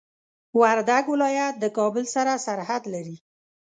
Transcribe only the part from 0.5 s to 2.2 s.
وردګ ولايت د کابل